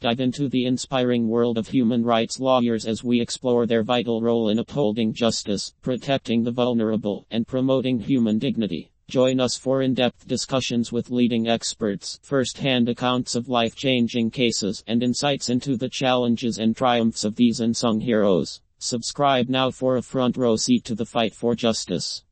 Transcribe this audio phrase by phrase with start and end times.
[0.00, 4.48] Dive into the inspiring world of human rights lawyers as we explore their vital role
[4.48, 8.92] in upholding justice, protecting the vulnerable, and promoting human dignity.
[9.08, 15.48] Join us for in-depth discussions with leading experts, first-hand accounts of life-changing cases, and insights
[15.48, 18.60] into the challenges and triumphs of these unsung heroes.
[18.78, 22.22] Subscribe now for a front row seat to the fight for justice.